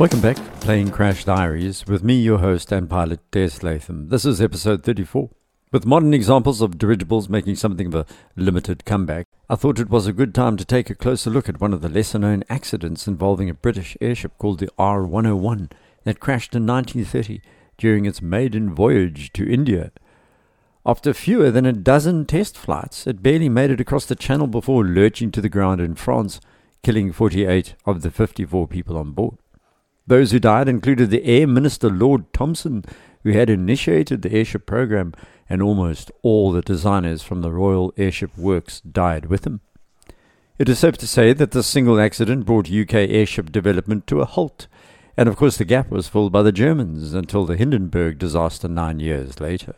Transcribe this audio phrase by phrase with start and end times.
[0.00, 4.08] Welcome back, Plane Crash Diaries, with me, your host and pilot, Des Latham.
[4.08, 5.28] This is episode 34.
[5.72, 10.06] With modern examples of dirigibles making something of a limited comeback, I thought it was
[10.06, 13.06] a good time to take a closer look at one of the lesser known accidents
[13.06, 15.68] involving a British airship called the R 101
[16.04, 17.42] that crashed in 1930
[17.76, 19.92] during its maiden voyage to India.
[20.86, 24.82] After fewer than a dozen test flights, it barely made it across the channel before
[24.82, 26.40] lurching to the ground in France,
[26.82, 29.36] killing 48 of the 54 people on board.
[30.10, 32.84] Those who died included the Air Minister Lord Thomson,
[33.22, 35.14] who had initiated the airship program,
[35.48, 39.60] and almost all the designers from the Royal Airship Works died with him.
[40.58, 44.24] It is safe to say that this single accident brought UK airship development to a
[44.24, 44.66] halt,
[45.16, 48.98] and of course the gap was filled by the Germans until the Hindenburg disaster nine
[48.98, 49.76] years later.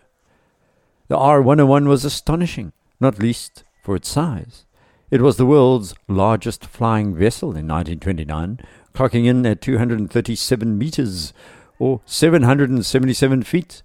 [1.08, 4.64] The R 101 was astonishing, not least for its size.
[5.10, 8.60] It was the world's largest flying vessel in 1929,
[8.92, 11.32] clocking in at 237 meters
[11.78, 13.82] or 777 feet.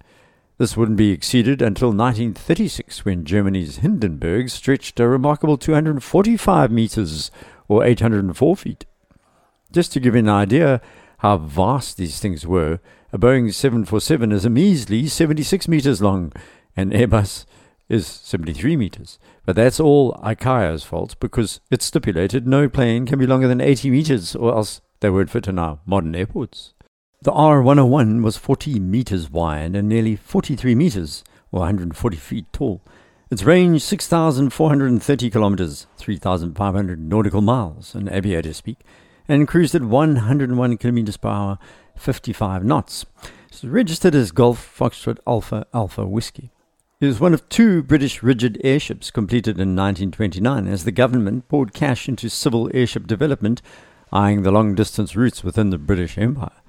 [0.57, 7.31] This wouldn't be exceeded until 1936 when Germany's Hindenburg stretched a remarkable 245 meters
[7.67, 8.85] or 804 feet.
[9.71, 10.81] Just to give you an idea
[11.19, 12.79] how vast these things were,
[13.11, 16.31] a Boeing 747 is a measly 76 meters long,
[16.75, 17.45] and Airbus
[17.89, 19.17] is 73 meters.
[19.45, 23.89] But that's all ICAO's fault because it stipulated no plane can be longer than 80
[23.89, 26.73] meters or else they would fit in our modern airports.
[27.21, 32.81] The R101 was 40 meters wide and nearly 43 meters, or 140 feet tall.
[33.29, 38.77] Its range 6,430 kilometers, 3,500 nautical miles in aviator speak,
[39.27, 41.59] and cruised at 101 kilometers per hour,
[41.97, 43.05] 55 knots.
[43.49, 46.51] It's registered as Golf Foxtrot Alpha Alpha Whiskey.
[47.01, 51.73] It was one of two British rigid airships completed in 1929 as the government poured
[51.73, 53.61] cash into civil airship development
[54.11, 56.61] eyeing the long distance routes within the British Empire.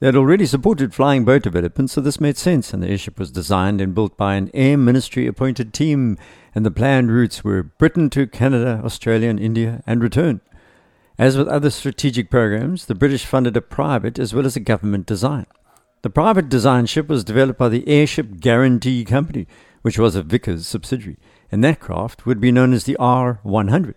[0.00, 3.30] They had already supported flying boat development, so this made sense, and the airship was
[3.30, 6.18] designed and built by an Air Ministry appointed team,
[6.56, 10.40] and the planned routes were Britain to Canada, Australia, and India, and return.
[11.18, 15.06] As with other strategic programs, the British funded a private as well as a government
[15.06, 15.46] design.
[16.02, 19.46] The private design ship was developed by the Airship Guarantee Company,
[19.82, 21.16] which was a Vickers subsidiary,
[21.52, 23.94] and that craft would be known as the R 100.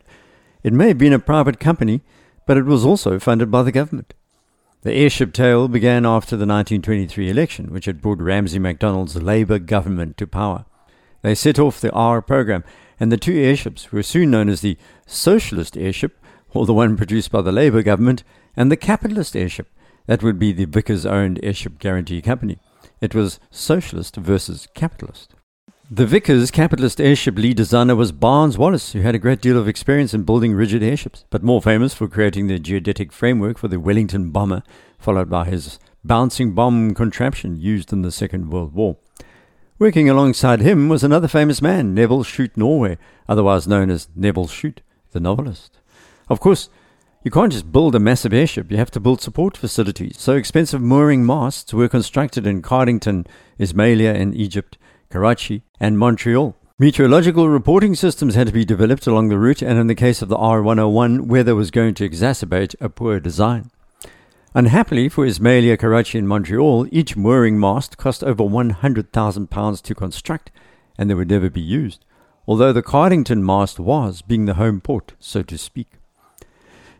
[0.61, 2.01] It may have been a private company,
[2.45, 4.13] but it was also funded by the government.
[4.83, 10.17] The airship tale began after the 1923 election, which had brought Ramsay MacDonald's Labour government
[10.17, 10.65] to power.
[11.21, 12.63] They set off the R program,
[12.99, 16.19] and the two airships were soon known as the Socialist airship,
[16.53, 18.23] or the one produced by the Labour government,
[18.55, 19.67] and the Capitalist airship.
[20.05, 22.59] That would be the Vickers owned Airship Guarantee Company.
[23.01, 25.34] It was Socialist versus Capitalist.
[25.91, 29.67] The Vickers capitalist airship lead designer was Barnes Wallis, who had a great deal of
[29.67, 33.79] experience in building rigid airships, but more famous for creating the geodetic framework for the
[33.79, 34.63] Wellington bomber,
[34.97, 38.97] followed by his bouncing bomb contraption used in the Second World War.
[39.77, 42.97] Working alongside him was another famous man, Nevil Shute Norway,
[43.29, 44.81] otherwise known as Nevil Shute,
[45.11, 45.77] the novelist.
[46.29, 46.67] Of course,
[47.23, 50.19] you can't just build a massive airship, you have to build support facilities.
[50.19, 53.27] So expensive mooring masts were constructed in Cardington,
[53.59, 54.79] Ismailia in Egypt,
[55.15, 56.57] Karachi, and Montreal.
[56.77, 60.27] Meteorological reporting systems had to be developed along the route, and in the case of
[60.27, 63.71] the R101, weather was going to exacerbate a poor design.
[64.53, 70.51] Unhappily for Ismailia, Karachi, and Montreal, each mooring mast cost over £100,000 to construct,
[70.97, 72.03] and they would never be used,
[72.45, 75.91] although the Cardington mast was, being the home port, so to speak.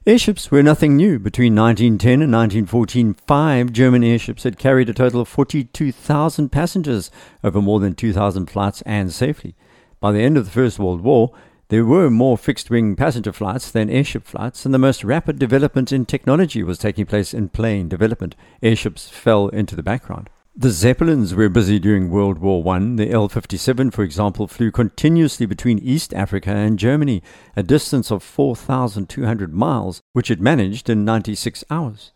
[0.08, 1.18] Airships were nothing new.
[1.18, 7.10] Between 1910 and 1914, five German airships had carried a total of 42,000 passengers
[7.44, 9.56] over more than 2,000 flights and safely.
[10.00, 11.32] By the end of the First World War,
[11.70, 15.92] there were more fixed wing passenger flights than airship flights, and the most rapid development
[15.92, 18.36] in technology was taking place in plane development.
[18.62, 20.30] Airships fell into the background.
[20.58, 22.80] The Zeppelins were busy during World War I.
[22.80, 27.22] The L 57, for example, flew continuously between East Africa and Germany,
[27.58, 32.14] a distance of 4,200 miles, which it managed in 96 hours.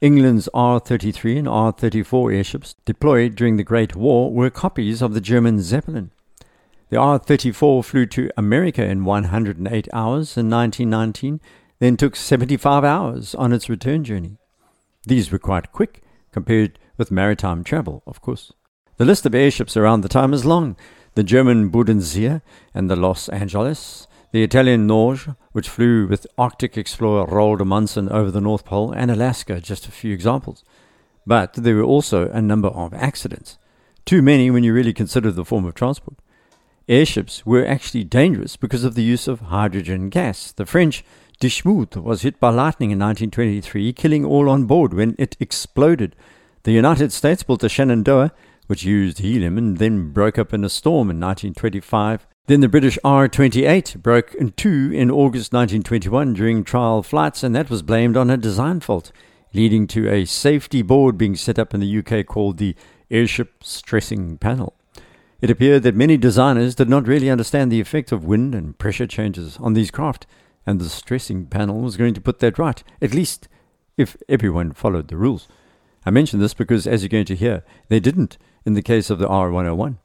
[0.00, 5.12] England's R 33 and R 34 airships deployed during the Great War were copies of
[5.12, 6.10] the German Zeppelin.
[6.88, 11.38] The R 34 flew to America in 108 hours in 1919,
[11.80, 14.38] then took 75 hours on its return journey.
[15.06, 16.02] These were quite quick
[16.32, 18.52] compared with maritime travel, of course.
[18.96, 20.76] The list of airships around the time is long.
[21.14, 22.40] The German Bodensee
[22.72, 28.30] and the Los Angeles, the Italian Norge, which flew with Arctic explorer Roald Amundsen over
[28.30, 30.64] the North Pole, and Alaska, just a few examples.
[31.26, 33.58] But there were also a number of accidents.
[34.04, 36.18] Too many when you really consider the form of transport.
[36.88, 40.52] Airships were actually dangerous because of the use of hydrogen gas.
[40.52, 41.04] The French
[41.40, 46.14] Dixmude was hit by lightning in 1923, killing all on board when it exploded.
[46.64, 48.32] The United States built the Shenandoah,
[48.68, 52.26] which used helium and then broke up in a storm in 1925.
[52.46, 57.54] Then the British R 28 broke in two in August 1921 during trial flights, and
[57.54, 59.12] that was blamed on a design fault,
[59.52, 62.74] leading to a safety board being set up in the UK called the
[63.10, 64.74] Airship Stressing Panel.
[65.42, 69.06] It appeared that many designers did not really understand the effect of wind and pressure
[69.06, 70.26] changes on these craft,
[70.64, 73.48] and the stressing panel was going to put that right, at least
[73.98, 75.46] if everyone followed the rules.
[76.06, 79.18] I mention this because, as you're going to hear, they didn't in the case of
[79.18, 79.96] the R101.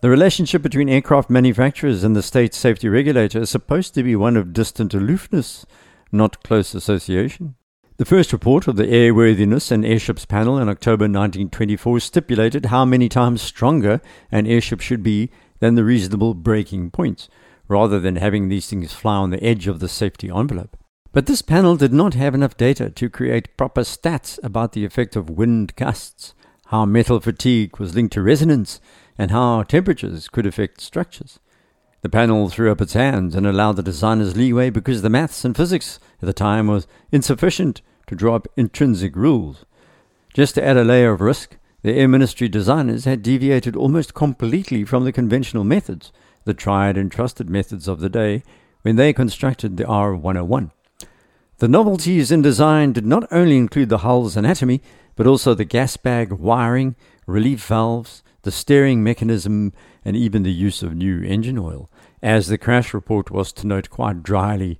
[0.00, 4.36] The relationship between aircraft manufacturers and the state safety regulator is supposed to be one
[4.36, 5.66] of distant aloofness,
[6.12, 7.56] not close association.
[7.96, 13.08] The first report of the Airworthiness and Airships panel in October 1924 stipulated how many
[13.08, 14.00] times stronger
[14.30, 17.28] an airship should be than the reasonable breaking points,
[17.66, 20.76] rather than having these things fly on the edge of the safety envelope.
[21.12, 25.16] But this panel did not have enough data to create proper stats about the effect
[25.16, 26.34] of wind gusts,
[26.66, 28.78] how metal fatigue was linked to resonance,
[29.16, 31.40] and how temperatures could affect structures.
[32.02, 35.56] The panel threw up its hands and allowed the designers leeway because the maths and
[35.56, 39.64] physics at the time was insufficient to draw up intrinsic rules.
[40.34, 44.84] Just to add a layer of risk, the Air Ministry designers had deviated almost completely
[44.84, 46.12] from the conventional methods,
[46.44, 48.42] the tried and trusted methods of the day,
[48.82, 50.70] when they constructed the R 101.
[51.58, 54.80] The novelties in design did not only include the hull's anatomy,
[55.16, 56.94] but also the gas bag wiring,
[57.26, 59.72] relief valves, the steering mechanism,
[60.04, 61.90] and even the use of new engine oil.
[62.22, 64.78] As the crash report was to note quite dryly,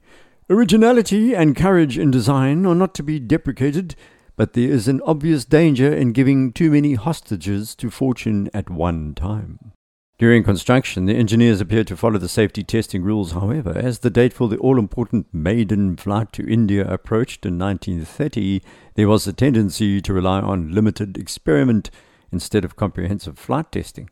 [0.48, 3.96] originality and courage in design are not to be deprecated,
[4.36, 9.16] but there is an obvious danger in giving too many hostages to fortune at one
[9.16, 9.72] time.
[10.19, 13.31] During construction, the engineers appeared to follow the safety testing rules.
[13.31, 18.61] However, as the date for the all important maiden flight to India approached in 1930,
[18.97, 21.93] there was a tendency to rely on limited experiment
[22.32, 24.11] instead of comprehensive flight testing.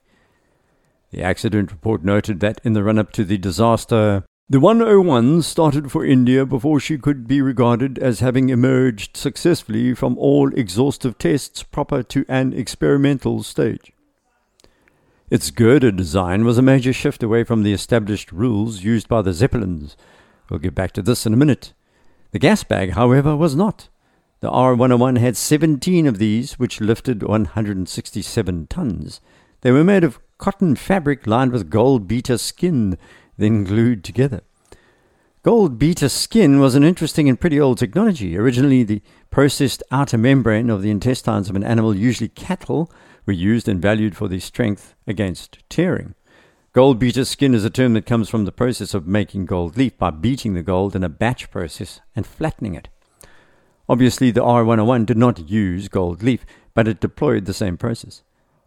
[1.10, 5.90] The accident report noted that in the run up to the disaster, the 101 started
[5.90, 11.64] for India before she could be regarded as having emerged successfully from all exhaustive tests
[11.64, 13.90] proper to an experimental stage.
[15.28, 19.32] Its girder design was a major shift away from the established rules used by the
[19.32, 19.96] Zeppelins.
[20.48, 21.72] We'll get back to this in a minute.
[22.30, 23.88] The gas bag, however, was not.
[24.38, 29.20] The R101 had 17 of these, which lifted 167 tons.
[29.62, 32.96] They were made of cotton fabric lined with goldbeater's skin,
[33.36, 34.42] then glued together.
[35.42, 38.36] Goldbeater's skin was an interesting and pretty old technology.
[38.36, 42.92] Originally, the processed outer membrane of the intestines of an animal, usually cattle,
[43.26, 46.14] were used and valued for their strength against tearing.
[46.74, 50.10] Goldbeater's skin is a term that comes from the process of making gold leaf by
[50.10, 52.88] beating the gold in a batch process and flattening it.
[53.88, 56.44] Obviously, the R101 did not use gold leaf,
[56.74, 58.22] but it deployed the same process.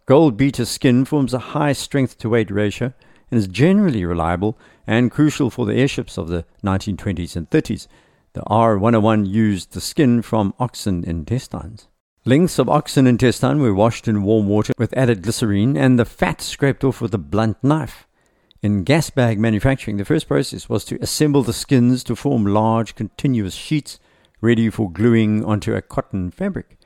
[0.08, 2.92] Goldbeater's skin forms a high strength to weight ratio
[3.30, 7.86] and is generally reliable and crucial for the airships of the 1920s and 30s.
[8.32, 11.86] The R101 used the skin from oxen intestines.
[12.26, 16.42] Lengths of oxen intestine were washed in warm water with added glycerine and the fat
[16.42, 18.06] scraped off with a blunt knife.
[18.62, 22.94] In gas bag manufacturing, the first process was to assemble the skins to form large
[22.94, 23.98] continuous sheets
[24.42, 26.76] ready for gluing onto a cotton fabric.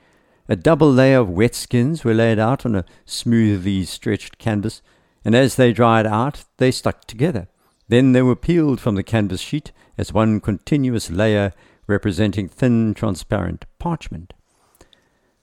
[0.49, 4.83] A double layer of wet skins were laid out on a smoothly stretched canvas,
[5.25, 7.49] and as they dried out, they stuck together.
[7.89, 11.53] Then they were peeled from the canvas sheet as one continuous layer
[11.89, 14.33] representing thin, transparent parchment.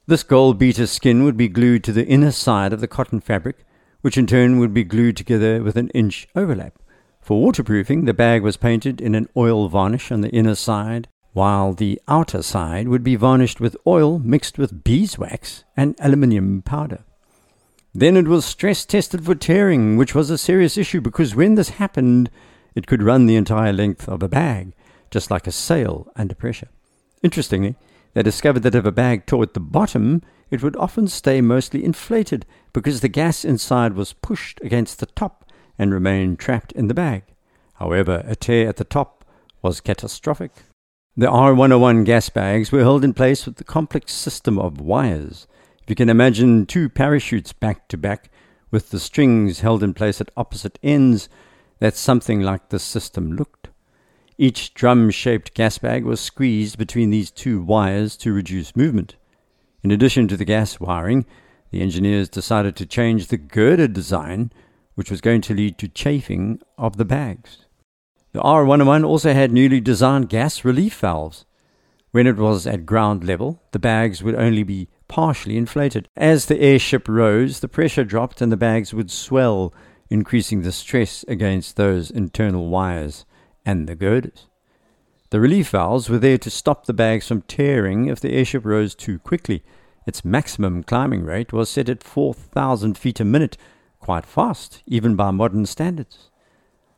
[0.07, 3.63] This goldbeater's skin would be glued to the inner side of the cotton fabric,
[4.01, 6.73] which in turn would be glued together with an inch overlap.
[7.21, 11.73] For waterproofing, the bag was painted in an oil varnish on the inner side, while
[11.73, 17.03] the outer side would be varnished with oil mixed with beeswax and aluminium powder.
[17.93, 21.69] Then it was stress tested for tearing, which was a serious issue because when this
[21.69, 22.31] happened,
[22.73, 24.73] it could run the entire length of a bag,
[25.11, 26.69] just like a sail under pressure.
[27.21, 27.75] Interestingly,
[28.13, 31.83] they discovered that if a bag tore at the bottom, it would often stay mostly
[31.83, 36.93] inflated because the gas inside was pushed against the top and remained trapped in the
[36.93, 37.23] bag.
[37.75, 39.25] However, a tear at the top
[39.61, 40.51] was catastrophic.
[41.15, 45.47] The R101 gas bags were held in place with a complex system of wires.
[45.83, 48.29] If you can imagine two parachutes back to back
[48.71, 51.27] with the strings held in place at opposite ends,
[51.79, 53.70] that's something like the system looked.
[54.41, 59.15] Each drum shaped gas bag was squeezed between these two wires to reduce movement.
[59.83, 61.27] In addition to the gas wiring,
[61.69, 64.51] the engineers decided to change the girder design,
[64.95, 67.67] which was going to lead to chafing of the bags.
[68.31, 71.45] The R101 also had newly designed gas relief valves.
[72.09, 76.09] When it was at ground level, the bags would only be partially inflated.
[76.17, 79.71] As the airship rose, the pressure dropped and the bags would swell,
[80.09, 83.23] increasing the stress against those internal wires
[83.65, 84.47] and the girders.
[85.31, 88.93] The relief valves were there to stop the bags from tearing if the airship rose
[88.93, 89.63] too quickly.
[90.05, 93.55] Its maximum climbing rate was set at 4,000 feet a minute,
[93.99, 96.29] quite fast, even by modern standards.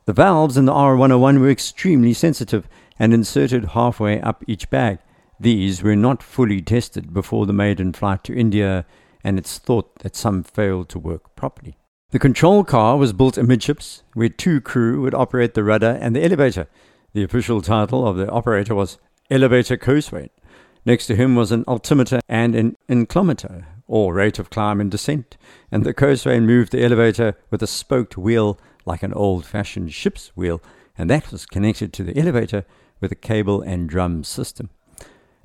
[0.06, 2.68] The valves in the R101 were extremely sensitive
[2.98, 4.98] and inserted halfway up each bag.
[5.38, 8.84] These were not fully tested before the maiden flight to India,
[9.22, 11.76] and it's thought that some failed to work properly.
[12.14, 16.24] The control car was built amidships, where two crew would operate the rudder and the
[16.24, 16.68] elevator.
[17.12, 18.98] The official title of the operator was
[19.32, 20.30] Elevator Coxswain.
[20.86, 25.36] Next to him was an altimeter and an inclinometer, or rate of climb and descent,
[25.72, 30.28] and the coxswain moved the elevator with a spoked wheel like an old fashioned ship's
[30.36, 30.62] wheel,
[30.96, 32.64] and that was connected to the elevator
[33.00, 34.70] with a cable and drum system.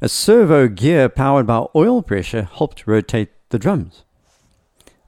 [0.02, 4.04] A servo gear powered by oil pressure helped rotate the drums.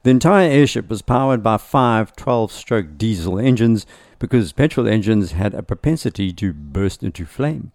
[0.04, 3.86] The entire airship was powered by five 12 stroke diesel engines
[4.18, 7.70] because petrol engines had a propensity to burst into flame.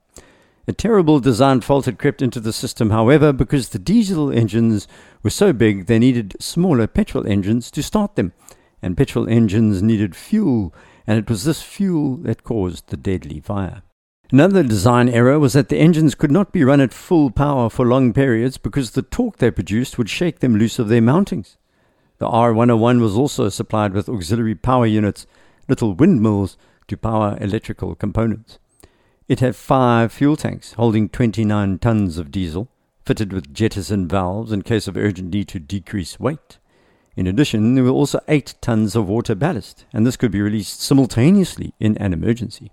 [0.68, 4.90] A terrible design fault had crept into the system, however, because the diesel engines
[5.24, 8.34] were so big they needed smaller petrol engines to start them,
[8.82, 10.74] and petrol engines needed fuel,
[11.06, 13.84] and it was this fuel that caused the deadly fire.
[14.30, 17.86] Another design error was that the engines could not be run at full power for
[17.86, 21.56] long periods because the torque they produced would shake them loose of their mountings.
[22.20, 25.28] The R101 was also supplied with auxiliary power units
[25.68, 26.58] little windmills
[26.88, 28.60] to power electrical components.
[29.28, 32.70] It had five fuel tanks holding 29 tons of diesel,
[33.06, 36.58] fitted with jettison valves in case of urgent need to decrease weight.
[37.16, 40.82] In addition, there were also 8 tons of water ballast, and this could be released
[40.82, 42.72] simultaneously in an emergency.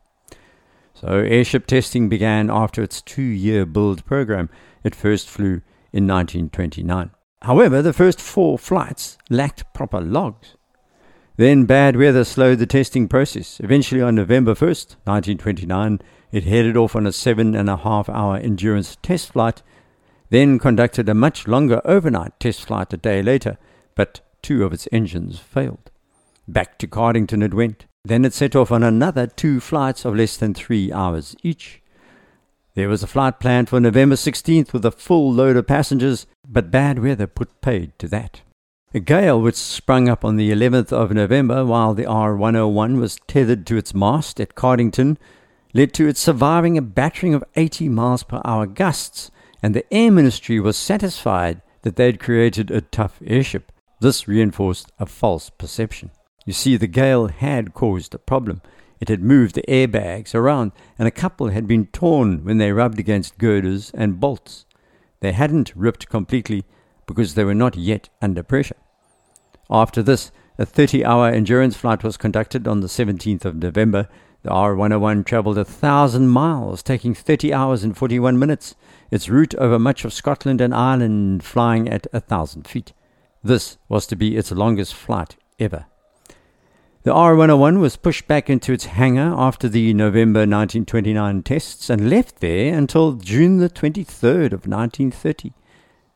[0.92, 4.48] So, airship testing began after its two year build program.
[4.84, 7.10] It first flew in 1929.
[7.44, 10.56] However, the first four flights lacked proper logs.
[11.36, 13.60] Then bad weather slowed the testing process.
[13.62, 16.00] Eventually, on November 1st, 1929,
[16.32, 19.62] it headed off on a seven and a half hour endurance test flight,
[20.30, 23.58] then conducted a much longer overnight test flight a day later,
[23.94, 25.90] but two of its engines failed.
[26.48, 27.84] Back to Cardington it went.
[28.06, 31.82] Then it set off on another two flights of less than three hours each.
[32.74, 36.72] There was a flight planned for November 16th with a full load of passengers, but
[36.72, 38.42] bad weather put paid to that.
[38.92, 43.64] A gale which sprung up on the 11th of November while the R101 was tethered
[43.66, 45.18] to its mast at Cardington
[45.72, 49.30] led to its surviving a battering of 80 miles per hour gusts,
[49.62, 53.70] and the Air Ministry was satisfied that they had created a tough airship.
[54.00, 56.10] This reinforced a false perception.
[56.44, 58.62] You see, the gale had caused a problem.
[59.04, 62.98] It had moved the airbags around, and a couple had been torn when they rubbed
[62.98, 64.64] against girders and bolts.
[65.20, 66.64] They hadn't ripped completely
[67.04, 68.78] because they were not yet under pressure.
[69.68, 74.08] After this, a 30 hour endurance flight was conducted on the 17th of November.
[74.40, 78.74] The R101 traveled a thousand miles, taking 30 hours and 41 minutes,
[79.10, 82.94] its route over much of Scotland and Ireland flying at a thousand feet.
[83.42, 85.84] This was to be its longest flight ever.
[87.04, 92.40] The R101 was pushed back into its hangar after the November 1929 tests and left
[92.40, 95.52] there until June the 23rd of 1930.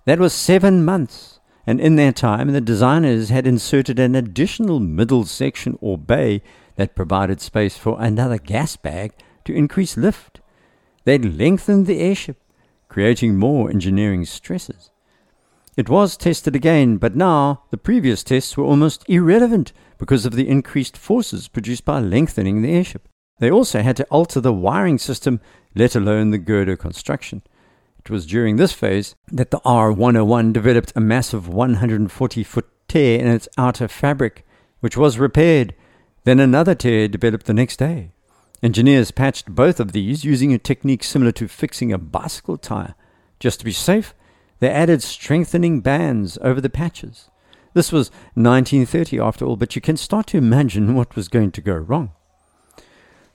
[0.07, 5.27] That was seven months and in that time the designers had inserted an additional middle
[5.27, 6.41] section or bay
[6.77, 9.13] that provided space for another gas bag
[9.45, 10.41] to increase lift.
[11.05, 12.39] They'd lengthened the airship,
[12.89, 14.91] creating more engineering stresses.
[15.77, 20.49] It was tested again, but now the previous tests were almost irrelevant because of the
[20.49, 23.09] increased forces produced by lengthening the airship.
[23.39, 25.41] They also had to alter the wiring system,
[25.75, 27.43] let alone the girder construction.
[27.99, 33.27] It was during this phase that the R101 developed a massive 140 foot tear in
[33.27, 34.47] its outer fabric,
[34.81, 35.75] which was repaired.
[36.25, 38.13] Then another tear developed the next day.
[38.63, 42.95] Engineers patched both of these using a technique similar to fixing a bicycle tire.
[43.39, 44.15] Just to be safe,
[44.59, 47.31] they added strengthening bands over the patches.
[47.79, 51.61] This was 1930 after all, but you can start to imagine what was going to
[51.61, 52.11] go wrong.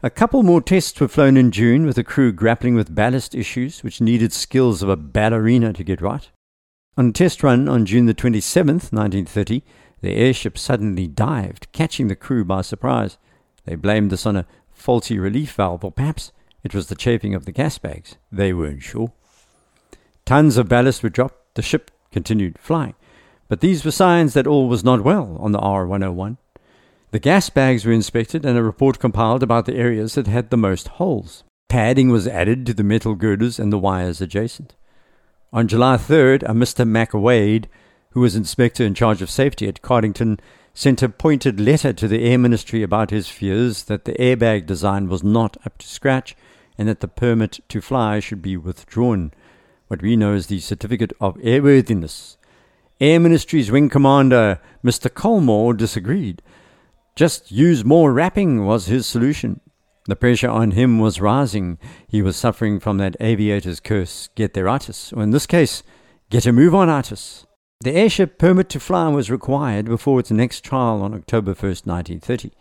[0.04, 3.86] A couple more tests were flown in June with the crew grappling with ballast issues
[3.86, 6.30] which needed skills of a ballerina to get right.
[6.98, 9.64] On a test run on June the 27th, 1930,
[10.02, 13.18] the airship suddenly dived, catching the crew by surprise.
[13.64, 16.34] They blamed this on a faulty relief valve, or perhaps
[16.66, 18.18] it was the chafing of the gas bags.
[18.30, 19.14] They weren't sure.
[20.26, 21.56] Tons of ballast were dropped.
[21.56, 22.96] The ship continued flying.
[23.48, 26.38] But these were signs that all was not well on the R101.
[27.12, 30.58] The gas bags were inspected and a report compiled about the areas that had the
[30.58, 31.44] most holes.
[31.70, 34.76] Padding was added to the metal girders and the wires adjacent.
[35.52, 36.88] On July 3rd, a Mr.
[36.88, 37.66] McWade,
[38.12, 40.40] who was inspector in charge of safety at Cardington,
[40.74, 45.08] sent a pointed letter to the Air Ministry about his fears that the airbag design
[45.08, 46.36] was not up to scratch
[46.78, 49.32] and that the permit to fly should be withdrawn,
[49.88, 52.38] what we know as the Certificate of Airworthiness.
[53.02, 55.10] Air Ministry's Wing Commander, Mr.
[55.10, 56.42] Colmore, disagreed.
[57.16, 59.60] Just use more wrapping was his solution.
[60.06, 61.78] The pressure on him was rising.
[62.08, 65.82] He was suffering from that aviator's curse, get-there-itis, or in this case,
[66.30, 66.88] get a move on.
[66.88, 72.52] The airship permit to fly was required before its next trial on October 1st, 1930.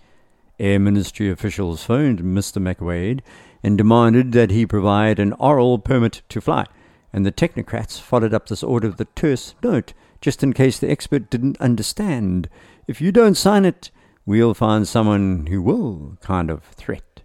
[0.58, 2.62] Air Ministry officials phoned Mr.
[2.62, 3.20] McWade
[3.62, 6.66] and demanded that he provide an oral permit to fly,
[7.12, 10.90] and the technocrats followed up this order with a terse note, just in case the
[10.90, 12.48] expert didn't understand.
[12.88, 13.90] If you don't sign it,
[14.24, 17.22] we'll find someone who will kind of threat.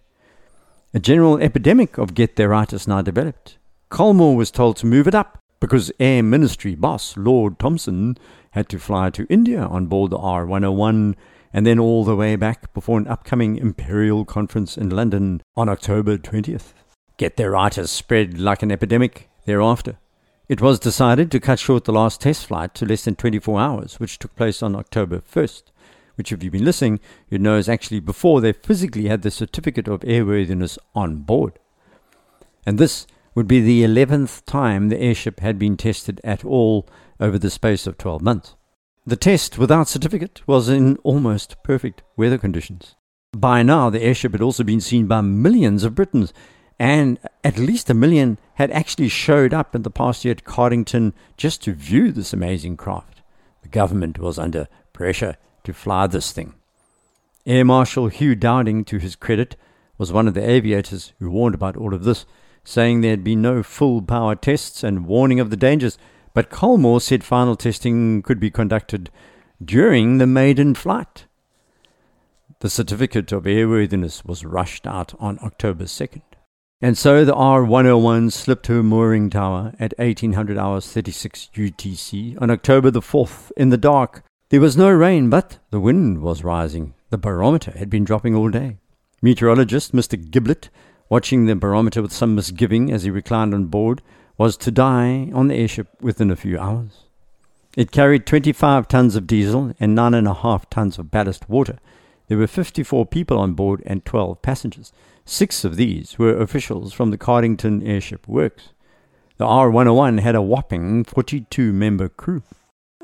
[0.92, 3.56] A general epidemic of get-there-itis now developed.
[3.90, 8.18] Colmore was told to move it up because Air Ministry boss Lord Thomson
[8.50, 11.14] had to fly to India on board the R101
[11.52, 16.18] and then all the way back before an upcoming Imperial Conference in London on October
[16.18, 16.72] 20th.
[17.16, 19.98] Get-there-itis spread like an epidemic thereafter.
[20.48, 24.00] It was decided to cut short the last test flight to less than 24 hours,
[24.00, 25.64] which took place on October 1st
[26.18, 26.98] which if you've been listening,
[27.30, 31.60] you'd know is actually before they physically had the certificate of airworthiness on board.
[32.66, 36.88] And this would be the 11th time the airship had been tested at all
[37.20, 38.56] over the space of 12 months.
[39.06, 42.96] The test without certificate was in almost perfect weather conditions.
[43.32, 46.32] By now, the airship had also been seen by millions of Britons,
[46.78, 51.12] and at least a million had actually showed up in the past year at Cardington
[51.36, 53.22] just to view this amazing craft.
[53.62, 56.54] The government was under pressure to fly this thing.
[57.46, 59.56] Air Marshal Hugh Dowding, to his credit,
[59.96, 62.26] was one of the aviators who warned about all of this,
[62.62, 65.98] saying there had been no full power tests and warning of the dangers,
[66.34, 69.10] but Colmore said final testing could be conducted
[69.64, 71.24] during the maiden flight.
[72.60, 76.22] The certificate of airworthiness was rushed out on October 2nd.
[76.80, 82.90] And so the R101 slipped her mooring tower at 1800 hours 36 UTC on October
[82.90, 86.94] the 4th in the dark there was no rain, but the wind was rising.
[87.10, 88.78] The barometer had been dropping all day.
[89.20, 90.18] Meteorologist Mr.
[90.18, 90.70] Giblett,
[91.10, 94.00] watching the barometer with some misgiving as he reclined on board,
[94.38, 97.04] was to die on the airship within a few hours.
[97.76, 101.78] It carried 25 tons of diesel and nine and a half tons of ballast water.
[102.28, 104.94] There were 54 people on board and 12 passengers.
[105.30, 108.70] Six of these were officials from the Cardington Airship Works.
[109.36, 112.42] The R101 had a whopping 42 member crew.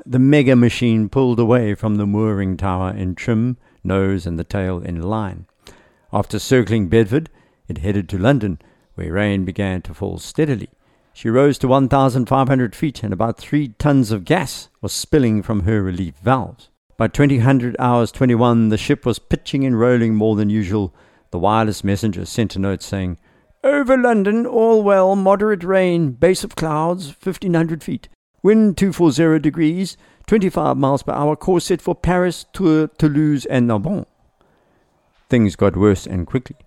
[0.07, 4.79] The mega machine pulled away from the mooring tower in trim, nose and the tail
[4.79, 5.45] in line.
[6.11, 7.29] After circling Bedford,
[7.67, 8.57] it headed to London,
[8.95, 10.69] where rain began to fall steadily.
[11.13, 15.83] She rose to 1,500 feet, and about three tons of gas was spilling from her
[15.83, 16.69] relief valves.
[16.97, 20.91] By 2000 hours 21, the ship was pitching and rolling more than usual.
[21.31, 23.17] The wireless messenger sent a note saying,
[23.63, 28.09] Over London, all well, moderate rain, base of clouds, 1500 feet.
[28.43, 34.05] Wind 240 degrees, 25 miles per hour, course set for Paris, Tours, Toulouse, and Narbonne.
[35.29, 36.57] Things got worse and quickly.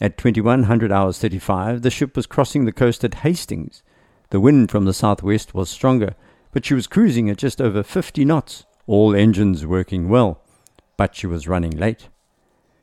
[0.00, 3.82] At 2100 hours 35, the ship was crossing the coast at Hastings.
[4.30, 6.14] The wind from the southwest was stronger,
[6.50, 10.40] but she was cruising at just over 50 knots, all engines working well.
[10.96, 12.08] But she was running late.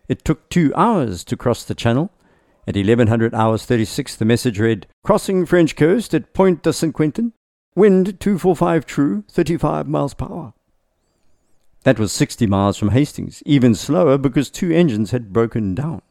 [0.10, 2.12] It took two hours to cross the channel.
[2.68, 7.32] At 1100 hours 36, the message read, Crossing French coast at Point de Saint Quentin.
[7.76, 10.54] Wind 245 true, 35 miles per hour.
[11.84, 16.02] That was 60 miles from Hastings, even slower because two engines had broken down.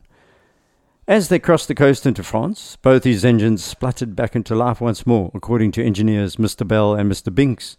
[1.08, 5.06] As they crossed the coast into France, both these engines spluttered back into life once
[5.06, 6.66] more, according to engineers Mr.
[6.66, 7.34] Bell and Mr.
[7.34, 7.76] Binks,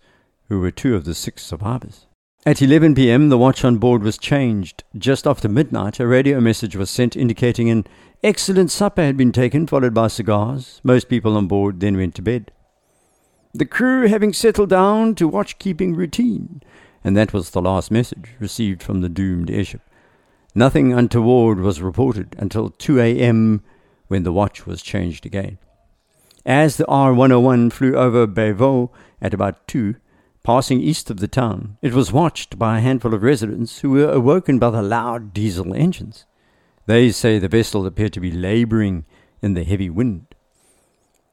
[0.50, 2.08] who were two of the six survivors.
[2.46, 4.84] At 11 p.m., the watch on board was changed.
[4.98, 7.86] Just after midnight, a radio message was sent indicating an
[8.24, 10.80] excellent supper had been taken, followed by cigars.
[10.84, 12.52] Most people on board then went to bed
[13.54, 16.62] the crew having settled down to watch keeping routine.
[17.04, 19.82] And that was the last message received from the doomed airship.
[20.54, 23.64] Nothing untoward was reported until 2 a.m.
[24.08, 25.58] when the watch was changed again.
[26.46, 28.90] As the R 101 flew over Bayeux
[29.22, 29.96] at about 2,
[30.44, 34.12] passing east of the town, it was watched by a handful of residents who were
[34.12, 36.26] awoken by the loud diesel engines.
[36.86, 39.06] They say the vessel appeared to be laboring
[39.42, 40.26] in the heavy wind.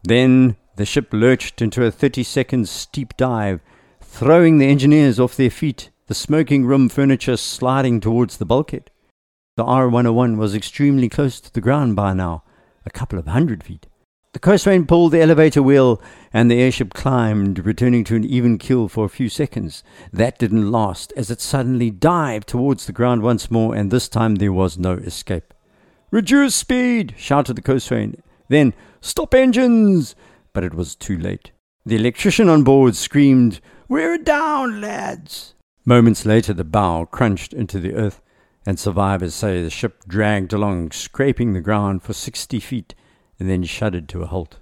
[0.03, 3.61] Then the ship lurched into a 30 second steep dive,
[4.01, 8.91] throwing the engineers off their feet the smoking room furniture sliding towards the bulkhead.
[9.57, 12.45] The R 101 was extremely close to the ground by now,
[12.85, 13.87] a couple of hundred feet.
[14.37, 15.99] The coxswain pulled the elevator wheel
[16.31, 19.83] and the airship climbed, returning to an even keel for a few seconds.
[20.13, 24.35] That didn't last, as it suddenly dived towards the ground once more, and this time
[24.35, 25.55] there was no escape.
[26.11, 27.15] Reduce speed!
[27.17, 28.23] shouted the coxswain.
[28.51, 30.15] Then, stop engines!
[30.53, 31.53] But it was too late.
[31.87, 35.55] The electrician on board screamed, We're down, lads!
[35.87, 38.21] Moments later, the bow crunched into the earth,
[38.67, 42.95] and survivors say the ship dragged along, scraping the ground for sixty feet
[43.39, 44.59] and then shuddered to a halt.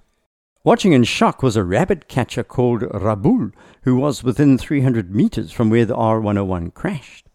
[0.64, 5.68] Watching in shock was a rabbit catcher called Rabouille, who was within 300 meters from
[5.68, 7.26] where the R 101 crashed.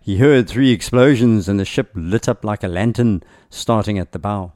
[0.00, 4.18] He heard three explosions and the ship lit up like a lantern, starting at the
[4.18, 4.54] bow.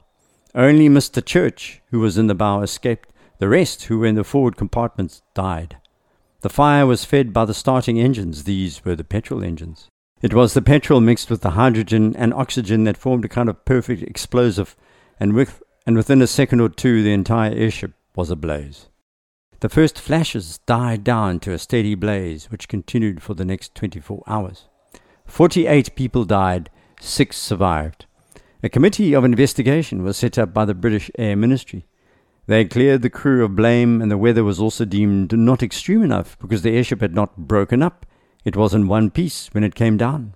[0.55, 1.23] Only Mr.
[1.23, 3.09] Church, who was in the bow, escaped.
[3.37, 5.77] The rest, who were in the forward compartments, died.
[6.41, 8.45] The fire was fed by the starting engines.
[8.45, 9.89] These were the petrol engines.
[10.21, 13.65] It was the petrol mixed with the hydrogen and oxygen that formed a kind of
[13.65, 14.75] perfect explosive,
[15.19, 18.87] and with and within a second or two the entire airship was ablaze.
[19.61, 24.23] The first flashes died down to a steady blaze, which continued for the next 24
[24.27, 24.67] hours.
[25.25, 26.69] 48 people died,
[26.99, 28.05] six survived.
[28.61, 31.87] A committee of investigation was set up by the British Air Ministry.
[32.47, 36.37] They cleared the crew of blame, and the weather was also deemed not extreme enough
[36.39, 38.05] because the airship had not broken up.
[38.43, 40.34] It was in one piece when it came down.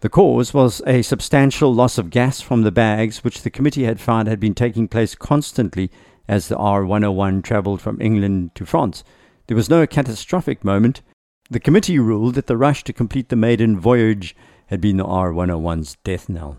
[0.00, 4.00] The cause was a substantial loss of gas from the bags, which the committee had
[4.00, 5.90] found had been taking place constantly
[6.26, 9.04] as the R 101 travelled from England to France.
[9.46, 11.02] There was no catastrophic moment.
[11.50, 14.34] The committee ruled that the rush to complete the maiden voyage
[14.68, 16.56] had been the R 101's death knell.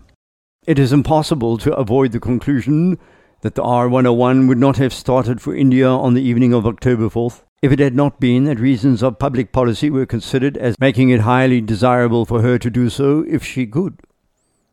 [0.64, 2.96] It is impossible to avoid the conclusion
[3.40, 7.08] that the R 101 would not have started for India on the evening of October
[7.08, 11.10] 4th if it had not been that reasons of public policy were considered as making
[11.10, 14.00] it highly desirable for her to do so if she could.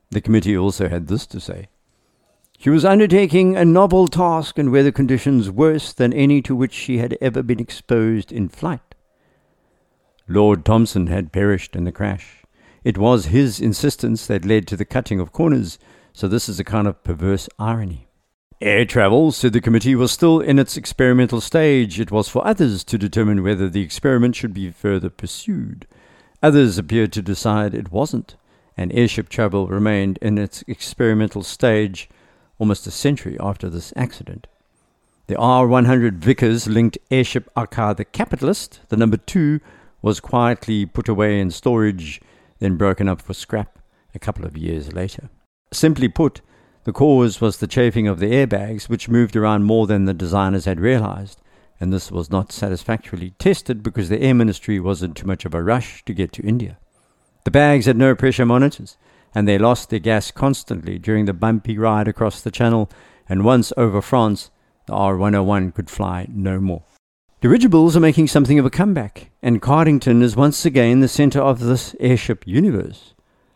[0.10, 1.68] The committee also had this to say.
[2.58, 6.98] She was undertaking a novel task in weather conditions worse than any to which she
[6.98, 8.96] had ever been exposed in flight.
[10.28, 12.44] Lord Thomson had perished in the crash.
[12.84, 15.78] It was his insistence that led to the cutting of corners,
[16.12, 18.09] so this is a kind of perverse irony.
[18.62, 21.98] Air travel, said the committee, was still in its experimental stage.
[21.98, 25.88] It was for others to determine whether the experiment should be further pursued.
[26.44, 28.36] Others appeared to decide it wasn't,
[28.76, 32.10] and airship travel remained in its experimental stage
[32.58, 34.46] almost a century after this accident.
[35.28, 39.62] The R 100 Vickers linked airship Akar the Capitalist, the number two,
[40.02, 42.20] was quietly put away in storage,
[42.60, 43.80] then broken up for scrap
[44.14, 45.30] a couple of years later.
[45.72, 46.42] Simply put,
[46.90, 50.66] the cause was the chafing of the airbags, which moved around more than the designers
[50.66, 51.40] had realized,
[51.80, 55.54] and this was not satisfactorily tested because the Air Ministry was in too much of
[55.54, 56.80] a rush to get to India.
[57.44, 58.98] The bags had no pressure monitors,
[59.36, 62.90] and they lost their gas constantly during the bumpy ride across the Channel,
[63.30, 64.50] and once over France,
[64.88, 66.86] the R 101 could fly no more.
[67.40, 71.60] Dirigibles are making something of a comeback, and Cardington is once again the center of
[71.60, 73.14] this airship universe.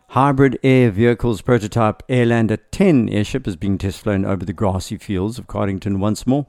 [0.08, 5.38] Hybrid Air Vehicles prototype Airlander 10 airship is being test flown over the grassy fields
[5.38, 6.46] of Cardington once more.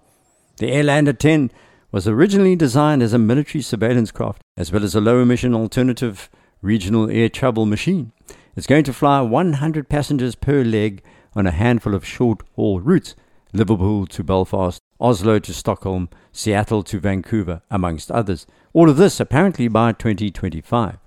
[0.57, 1.51] The Airlander 10
[1.91, 6.29] was originally designed as a military surveillance craft, as well as a low emission alternative
[6.61, 8.11] regional air travel machine.
[8.55, 11.01] It's going to fly 100 passengers per leg
[11.35, 13.15] on a handful of short haul routes
[13.51, 18.45] Liverpool to Belfast, Oslo to Stockholm, Seattle to Vancouver, amongst others.
[18.73, 20.97] All of this apparently by 2025.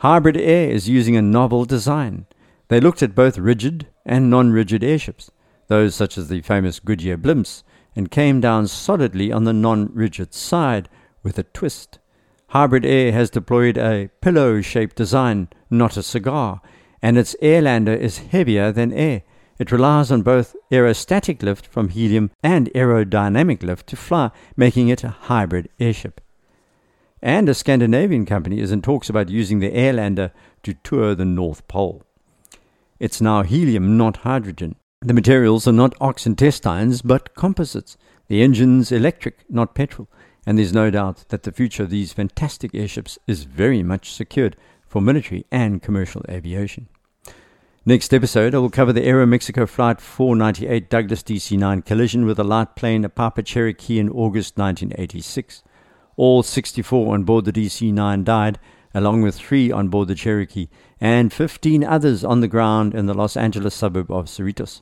[0.00, 2.26] Hybrid Air is using a novel design.
[2.68, 5.30] They looked at both rigid and non rigid airships,
[5.68, 7.62] those such as the famous Goodyear blimps,
[7.94, 10.90] and came down solidly on the non rigid side
[11.22, 11.98] with a twist.
[12.48, 16.60] Hybrid Air has deployed a pillow shaped design, not a cigar,
[17.00, 19.22] and its airlander is heavier than air.
[19.58, 25.04] It relies on both aerostatic lift from helium and aerodynamic lift to fly, making it
[25.04, 26.20] a hybrid airship.
[27.26, 30.30] And a Scandinavian company is in talks about using the Airlander
[30.62, 32.04] to tour the North Pole.
[33.00, 34.76] It's now helium, not hydrogen.
[35.00, 37.96] The materials are not ox intestines, but composites.
[38.28, 40.06] The engine's electric, not petrol.
[40.46, 44.54] And there's no doubt that the future of these fantastic airships is very much secured
[44.86, 46.86] for military and commercial aviation.
[47.84, 52.38] Next episode, I will cover the Aero Mexico Flight 498 Douglas DC 9 collision with
[52.38, 55.64] a light plane, a Piper Cherokee, in August 1986.
[56.16, 58.58] All 64 on board the DC 9 died,
[58.94, 60.68] along with three on board the Cherokee,
[61.00, 64.80] and 15 others on the ground in the Los Angeles suburb of Cerritos.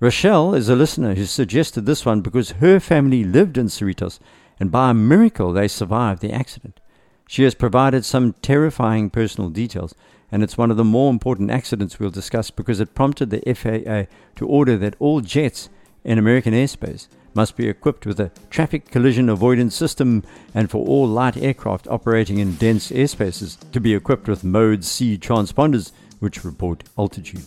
[0.00, 4.18] Rochelle is a listener who suggested this one because her family lived in Cerritos,
[4.58, 6.80] and by a miracle they survived the accident.
[7.28, 9.94] She has provided some terrifying personal details,
[10.32, 14.12] and it's one of the more important accidents we'll discuss because it prompted the FAA
[14.36, 15.68] to order that all jets
[16.04, 21.06] in American airspace must be equipped with a traffic collision avoidance system, and for all
[21.06, 26.82] light aircraft operating in dense airspaces to be equipped with Mode C transponders, which report
[26.98, 27.44] altitude.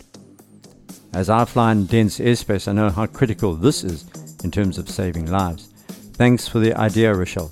[1.12, 4.06] As I fly in dense airspace, I know how critical this is
[4.44, 5.74] in terms of saving lives.
[6.14, 7.52] Thanks for the idea, Rochelle.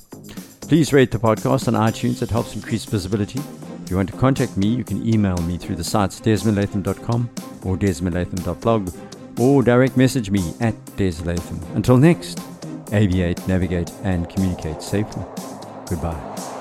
[0.62, 3.40] Please rate the podcast on iTunes, it helps increase visibility.
[3.84, 7.30] If you want to contact me, you can email me through the sites desmondlatham.com
[7.64, 8.90] or desmondlatham.blog
[9.40, 11.60] or direct message me at Des deslatham.
[11.76, 12.40] Until next,
[12.88, 15.24] aviate, navigate, and communicate safely.
[15.90, 16.57] Goodbye.